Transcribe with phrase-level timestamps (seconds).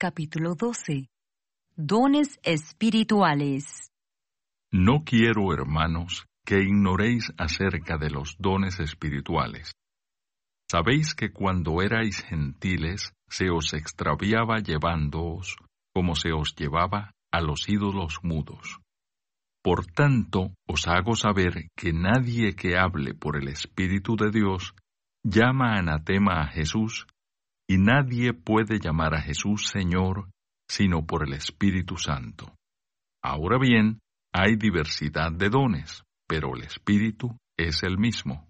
[0.00, 1.10] capítulo 12.
[1.76, 3.90] Dones espirituales.
[4.72, 9.74] No quiero, hermanos, que ignoréis acerca de los dones espirituales.
[10.70, 15.56] Sabéis que cuando erais gentiles se os extraviaba llevándoos,
[15.92, 18.78] como se os llevaba a los ídolos mudos.
[19.62, 24.72] Por tanto, os hago saber que nadie que hable por el Espíritu de Dios
[25.22, 27.06] llama anatema a Jesús,
[27.70, 30.28] y nadie puede llamar a Jesús Señor
[30.68, 32.52] sino por el Espíritu Santo.
[33.22, 34.00] Ahora bien,
[34.34, 38.48] hay diversidad de dones, pero el Espíritu es el mismo.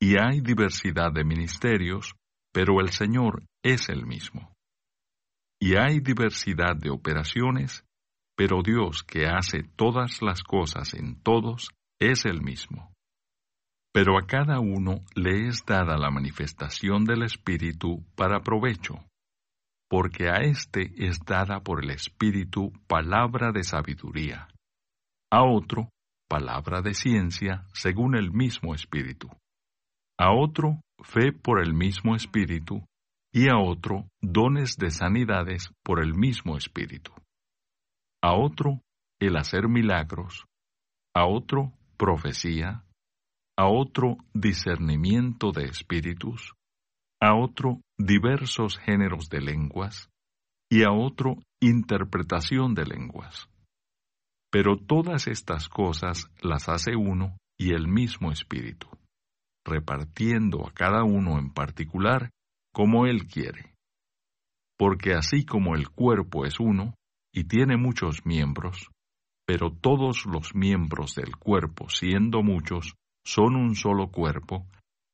[0.00, 2.14] Y hay diversidad de ministerios,
[2.50, 4.54] pero el Señor es el mismo.
[5.60, 7.84] Y hay diversidad de operaciones,
[8.34, 12.93] pero Dios que hace todas las cosas en todos es el mismo.
[13.94, 18.96] Pero a cada uno le es dada la manifestación del Espíritu para provecho,
[19.88, 24.48] porque a éste es dada por el Espíritu palabra de sabiduría,
[25.30, 25.90] a otro
[26.28, 29.30] palabra de ciencia según el mismo Espíritu,
[30.18, 32.84] a otro fe por el mismo Espíritu,
[33.32, 37.12] y a otro dones de sanidades por el mismo Espíritu,
[38.22, 38.80] a otro
[39.20, 40.46] el hacer milagros,
[41.14, 42.83] a otro profecía,
[43.56, 46.54] a otro discernimiento de espíritus,
[47.20, 50.10] a otro diversos géneros de lenguas,
[50.70, 53.48] y a otro interpretación de lenguas.
[54.50, 58.88] Pero todas estas cosas las hace uno y el mismo espíritu,
[59.64, 62.30] repartiendo a cada uno en particular
[62.72, 63.74] como él quiere.
[64.76, 66.94] Porque así como el cuerpo es uno
[67.32, 68.90] y tiene muchos miembros,
[69.46, 74.66] pero todos los miembros del cuerpo, siendo muchos, son un solo cuerpo,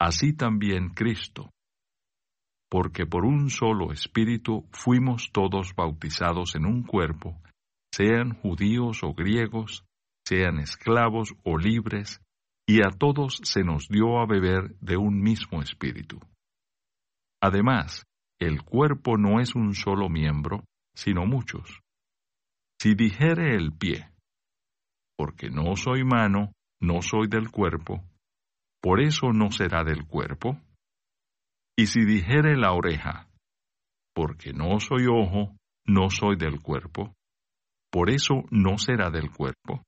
[0.00, 1.50] así también Cristo.
[2.70, 7.40] Porque por un solo espíritu fuimos todos bautizados en un cuerpo,
[7.92, 9.84] sean judíos o griegos,
[10.26, 12.20] sean esclavos o libres,
[12.68, 16.18] y a todos se nos dio a beber de un mismo espíritu.
[17.40, 18.04] Además,
[18.40, 20.64] el cuerpo no es un solo miembro,
[20.94, 21.80] sino muchos.
[22.80, 24.10] Si dijere el pie,
[25.16, 28.04] porque no soy mano, no soy del cuerpo,
[28.80, 30.60] por eso no será del cuerpo.
[31.76, 33.28] Y si dijere la oreja,
[34.14, 35.56] porque no soy ojo,
[35.86, 37.14] no soy del cuerpo,
[37.90, 39.82] por eso no será del cuerpo.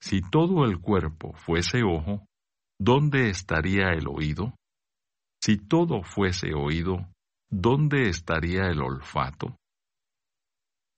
[0.00, 2.26] Si todo el cuerpo fuese ojo,
[2.78, 4.54] ¿dónde estaría el oído?
[5.42, 7.08] Si todo fuese oído,
[7.50, 9.56] ¿dónde estaría el olfato?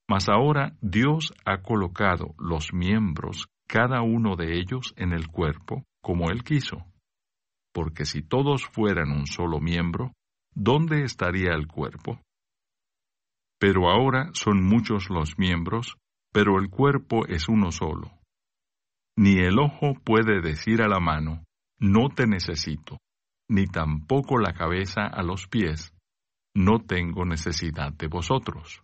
[0.09, 6.31] Mas ahora Dios ha colocado los miembros cada uno de ellos en el cuerpo como
[6.31, 6.85] Él quiso.
[7.73, 10.13] Porque si todos fueran un solo miembro,
[10.53, 12.21] ¿dónde estaría el cuerpo?
[13.61, 15.97] Pero ahora son muchos los miembros,
[16.33, 18.11] pero el cuerpo es uno solo.
[19.17, 21.45] Ni el ojo puede decir a la mano,
[21.79, 22.99] no te necesito,
[23.49, 25.95] ni tampoco la cabeza a los pies,
[26.57, 28.83] no tengo necesidad de vosotros.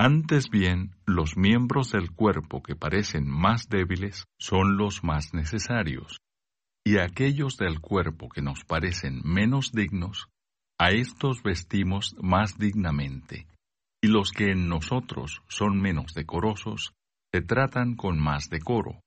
[0.00, 6.20] Antes bien, los miembros del cuerpo que parecen más débiles son los más necesarios,
[6.86, 10.28] y aquellos del cuerpo que nos parecen menos dignos,
[10.78, 13.48] a estos vestimos más dignamente,
[14.00, 16.92] y los que en nosotros son menos decorosos,
[17.34, 19.00] se tratan con más decoro,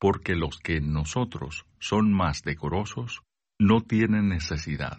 [0.00, 3.22] porque los que en nosotros son más decorosos
[3.60, 4.98] no tienen necesidad.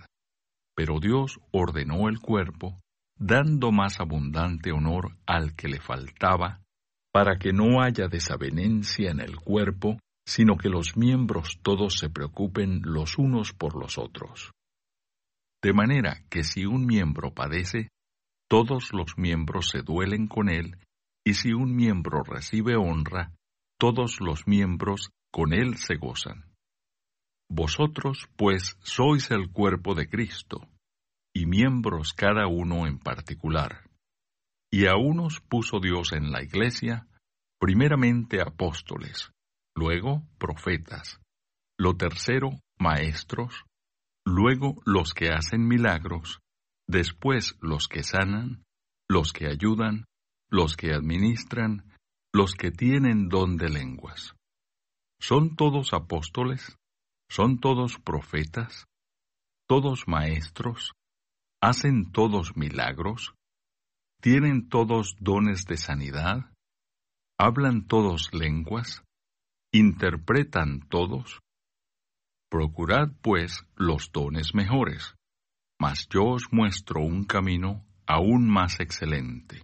[0.78, 2.80] Pero Dios ordenó el cuerpo
[3.19, 6.62] dando más abundante honor al que le faltaba,
[7.12, 12.81] para que no haya desavenencia en el cuerpo, sino que los miembros todos se preocupen
[12.84, 14.52] los unos por los otros.
[15.62, 17.90] De manera que si un miembro padece,
[18.47, 20.78] todos los miembros se duelen con él,
[21.25, 23.34] y si un miembro recibe honra,
[23.78, 26.46] todos los miembros con él se gozan.
[27.50, 30.69] Vosotros, pues, sois el cuerpo de Cristo,
[31.39, 33.89] y miembros cada uno en particular.
[34.69, 37.07] Y a unos puso Dios en la iglesia,
[37.62, 39.31] primeramente apóstoles,
[39.74, 41.21] luego profetas,
[41.77, 43.63] lo tercero maestros,
[44.25, 46.41] luego los que hacen milagros,
[46.89, 48.65] después los que sanan,
[49.07, 50.03] los que ayudan,
[50.50, 51.95] los que administran,
[52.33, 54.36] los que tienen don de lenguas.
[55.21, 56.77] ¿Son todos apóstoles?
[57.30, 58.88] ¿Son todos profetas?
[59.69, 60.91] ¿Todos maestros?
[61.62, 63.36] ¿Hacen todos milagros?
[64.22, 66.54] ¿Tienen todos dones de sanidad?
[67.38, 69.04] ¿Hablan todos lenguas?
[69.74, 71.42] ¿Interpretan todos?
[72.50, 75.16] Procurad, pues, los dones mejores,
[75.78, 79.62] mas yo os muestro un camino aún más excelente.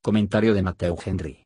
[0.00, 1.42] Comentario de Mateo Henry.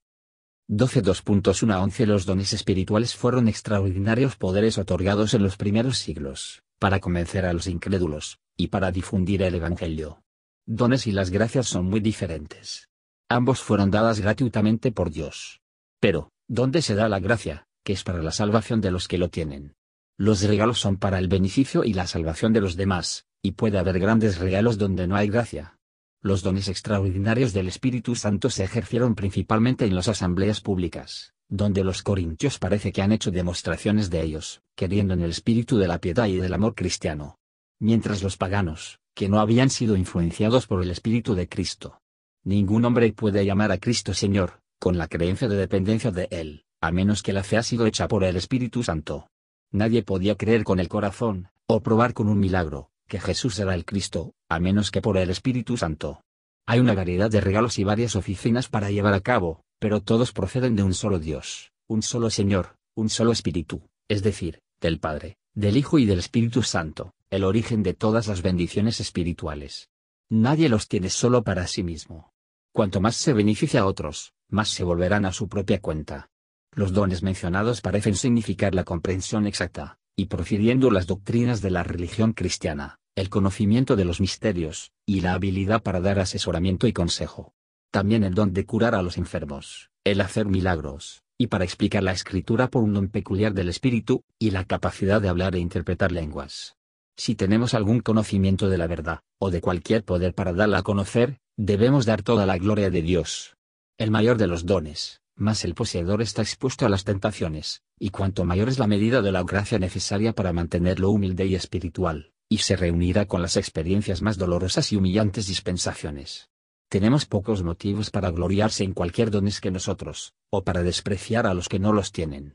[0.68, 7.00] 12.2.1 a 11 Los dones espirituales fueron extraordinarios poderes otorgados en los primeros siglos, para
[7.00, 10.20] convencer a los incrédulos, y para difundir el Evangelio.
[10.66, 12.88] Dones y las gracias son muy diferentes.
[13.30, 15.60] Ambos fueron dadas gratuitamente por Dios.
[16.00, 19.30] Pero, ¿dónde se da la gracia, que es para la salvación de los que lo
[19.30, 19.76] tienen?
[20.18, 24.00] Los regalos son para el beneficio y la salvación de los demás, y puede haber
[24.00, 25.78] grandes regalos donde no hay gracia.
[26.20, 32.02] Los dones extraordinarios del Espíritu Santo se ejercieron principalmente en las asambleas públicas, donde los
[32.02, 36.26] corintios parece que han hecho demostraciones de ellos, queriendo en el espíritu de la piedad
[36.26, 37.37] y del amor cristiano.
[37.80, 42.00] Mientras los paganos, que no habían sido influenciados por el Espíritu de Cristo.
[42.42, 46.90] Ningún hombre puede llamar a Cristo Señor, con la creencia de dependencia de Él, a
[46.90, 49.28] menos que la fe ha sido hecha por el Espíritu Santo.
[49.70, 53.84] Nadie podía creer con el corazón, o probar con un milagro, que Jesús era el
[53.84, 56.22] Cristo, a menos que por el Espíritu Santo.
[56.66, 60.74] Hay una variedad de regalos y varias oficinas para llevar a cabo, pero todos proceden
[60.74, 65.76] de un solo Dios, un solo Señor, un solo Espíritu, es decir, del Padre, del
[65.76, 69.90] Hijo y del Espíritu Santo, el origen de todas las bendiciones espirituales.
[70.30, 72.32] Nadie los tiene solo para sí mismo.
[72.72, 76.30] Cuanto más se beneficia a otros, más se volverán a su propia cuenta.
[76.72, 82.32] Los dones mencionados parecen significar la comprensión exacta, y profiriendo las doctrinas de la religión
[82.32, 87.52] cristiana, el conocimiento de los misterios, y la habilidad para dar asesoramiento y consejo.
[87.90, 92.12] También el don de curar a los enfermos, el hacer milagros, y para explicar la
[92.12, 96.77] escritura por un don peculiar del espíritu, y la capacidad de hablar e interpretar lenguas.
[97.18, 101.40] Si tenemos algún conocimiento de la verdad, o de cualquier poder para darla a conocer,
[101.56, 103.56] debemos dar toda la gloria de Dios.
[103.98, 108.44] El mayor de los dones, más el poseedor está expuesto a las tentaciones, y cuanto
[108.44, 112.76] mayor es la medida de la gracia necesaria para mantenerlo humilde y espiritual, y se
[112.76, 116.50] reunirá con las experiencias más dolorosas y humillantes dispensaciones.
[116.88, 121.68] Tenemos pocos motivos para gloriarse en cualquier dones que nosotros, o para despreciar a los
[121.68, 122.54] que no los tienen.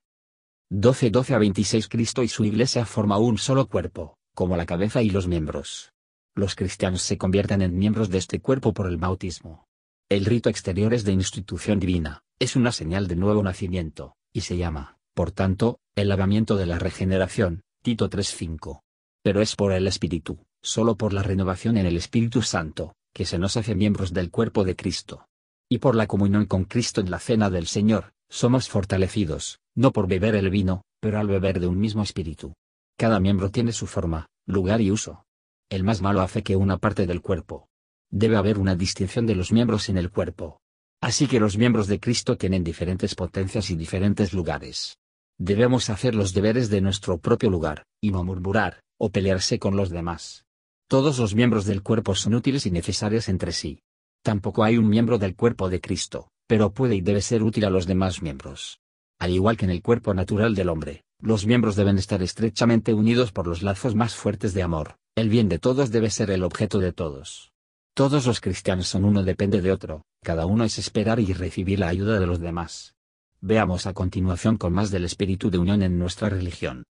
[0.71, 5.09] 12-12 a 26 Cristo y su iglesia forma un solo cuerpo, como la cabeza y
[5.09, 5.94] los miembros.
[6.35, 9.65] Los cristianos se convierten en miembros de este cuerpo por el bautismo.
[10.09, 14.57] El rito exterior es de institución divina, es una señal de nuevo nacimiento, y se
[14.57, 18.81] llama, por tanto, el lavamiento de la regeneración, Tito 3.5.
[19.21, 23.38] Pero es por el Espíritu, solo por la renovación en el Espíritu Santo, que se
[23.38, 25.27] nos hace miembros del cuerpo de Cristo.
[25.69, 30.07] Y por la comunión con Cristo en la cena del Señor, somos fortalecidos, no por
[30.07, 32.53] beber el vino, pero al beber de un mismo Espíritu.
[32.98, 35.25] Cada miembro tiene su forma, lugar y uso.
[35.69, 37.68] El más malo hace que una parte del cuerpo,
[38.12, 40.62] debe haber una distinción de los miembros en el cuerpo.
[41.01, 44.98] Así que los miembros de Cristo tienen diferentes potencias y diferentes lugares.
[45.40, 49.90] Debemos hacer los deberes de nuestro propio lugar, y no murmurar, o pelearse con los
[49.90, 50.45] demás.
[50.88, 53.80] Todos los miembros del cuerpo son útiles y necesarios entre sí.
[54.24, 57.69] Tampoco hay un miembro del cuerpo de Cristo, pero puede y debe ser útil a
[57.69, 58.80] los demás miembros.
[59.19, 63.31] Al igual que en el cuerpo natural del hombre, los miembros deben estar estrechamente unidos
[63.31, 66.79] por los lazos más fuertes de amor, el bien de todos debe ser el objeto
[66.79, 67.53] de todos.
[67.95, 71.87] Todos los cristianos son uno depende de otro, cada uno es esperar y recibir la
[71.87, 72.95] ayuda de los demás.
[73.39, 76.83] Veamos a continuación con más del espíritu de unión en nuestra religión.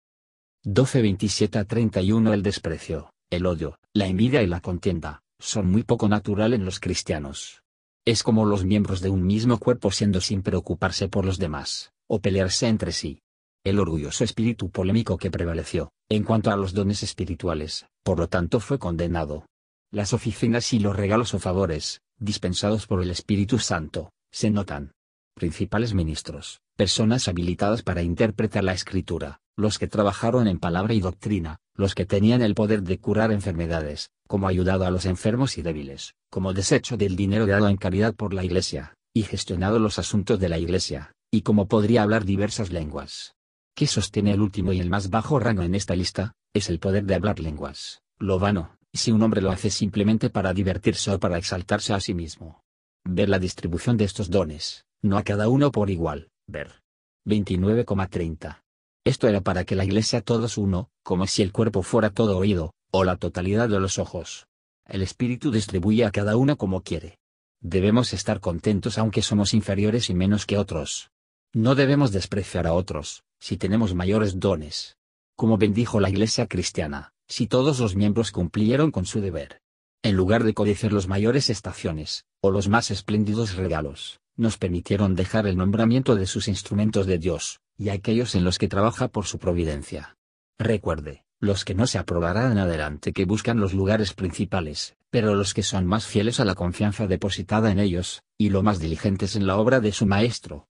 [0.65, 6.09] 12.27 a 31 El desprecio, el odio, la envidia y la contienda, son muy poco
[6.09, 7.61] natural en los cristianos.
[8.03, 12.19] Es como los miembros de un mismo cuerpo siendo sin preocuparse por los demás, o
[12.19, 13.22] pelearse entre sí.
[13.65, 18.59] El orgulloso espíritu polémico que prevaleció, en cuanto a los dones espirituales, por lo tanto
[18.59, 19.45] fue condenado,
[19.89, 24.91] las oficinas y los regalos o favores, dispensados por el Espíritu Santo, se notan.
[25.33, 31.57] Principales ministros, personas habilitadas para interpretar la escritura, los que trabajaron en palabra y doctrina,
[31.75, 36.15] los que tenían el poder de curar enfermedades, como ayudado a los enfermos y débiles,
[36.29, 40.49] como desecho del dinero dado en caridad por la Iglesia, y gestionado los asuntos de
[40.49, 43.35] la Iglesia, y como podría hablar diversas lenguas.
[43.75, 46.35] ¿Qué sostiene el último y el más bajo rango en esta lista?
[46.53, 50.53] Es el poder de hablar lenguas, lo vano, si un hombre lo hace simplemente para
[50.53, 52.61] divertirse o para exaltarse a sí mismo.
[53.03, 56.83] Ver la distribución de estos dones, no a cada uno por igual, ver.
[57.25, 58.61] 29,30.
[59.05, 62.73] Esto era para que la iglesia todos uno, como si el cuerpo fuera todo oído,
[62.91, 64.45] o la totalidad de los ojos.
[64.85, 67.17] El espíritu distribuye a cada uno como quiere.
[67.59, 71.09] Debemos estar contentos aunque somos inferiores y menos que otros.
[71.53, 74.95] No debemos despreciar a otros, si tenemos mayores dones.
[75.35, 79.59] Como bendijo la iglesia cristiana, si todos los miembros cumplieron con su deber.
[80.01, 85.45] En lugar de codiciar los mayores estaciones, o los más espléndidos regalos, nos permitieron dejar
[85.45, 89.39] el nombramiento de sus instrumentos de Dios, y aquellos en los que trabaja por su
[89.39, 90.15] providencia.
[90.57, 95.63] Recuerde, los que no se aprobarán adelante que buscan los lugares principales, pero los que
[95.63, 99.57] son más fieles a la confianza depositada en ellos, y lo más diligentes en la
[99.57, 100.69] obra de su maestro.